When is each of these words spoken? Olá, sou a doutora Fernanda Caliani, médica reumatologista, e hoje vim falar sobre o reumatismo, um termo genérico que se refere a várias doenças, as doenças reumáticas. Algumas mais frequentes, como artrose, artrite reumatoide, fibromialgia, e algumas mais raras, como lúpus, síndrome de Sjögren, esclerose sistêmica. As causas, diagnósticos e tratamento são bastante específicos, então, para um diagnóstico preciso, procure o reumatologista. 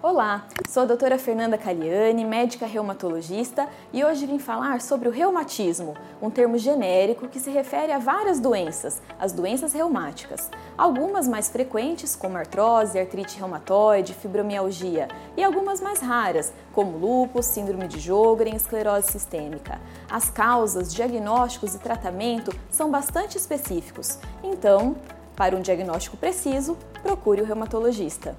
Olá, 0.00 0.46
sou 0.68 0.84
a 0.84 0.86
doutora 0.86 1.18
Fernanda 1.18 1.58
Caliani, 1.58 2.24
médica 2.24 2.66
reumatologista, 2.66 3.68
e 3.92 4.04
hoje 4.04 4.26
vim 4.26 4.38
falar 4.38 4.80
sobre 4.80 5.08
o 5.08 5.10
reumatismo, 5.10 5.94
um 6.22 6.30
termo 6.30 6.56
genérico 6.56 7.26
que 7.26 7.40
se 7.40 7.50
refere 7.50 7.90
a 7.90 7.98
várias 7.98 8.38
doenças, 8.38 9.02
as 9.18 9.32
doenças 9.32 9.72
reumáticas. 9.72 10.48
Algumas 10.76 11.26
mais 11.26 11.48
frequentes, 11.48 12.14
como 12.14 12.36
artrose, 12.36 12.96
artrite 12.96 13.40
reumatoide, 13.40 14.14
fibromialgia, 14.14 15.08
e 15.36 15.42
algumas 15.42 15.80
mais 15.80 15.98
raras, 15.98 16.52
como 16.72 16.96
lúpus, 16.96 17.46
síndrome 17.46 17.88
de 17.88 17.98
Sjögren, 17.98 18.54
esclerose 18.54 19.10
sistêmica. 19.10 19.80
As 20.08 20.30
causas, 20.30 20.94
diagnósticos 20.94 21.74
e 21.74 21.78
tratamento 21.80 22.54
são 22.70 22.88
bastante 22.88 23.36
específicos, 23.36 24.16
então, 24.44 24.94
para 25.34 25.56
um 25.56 25.60
diagnóstico 25.60 26.16
preciso, 26.16 26.78
procure 27.02 27.42
o 27.42 27.44
reumatologista. 27.44 28.36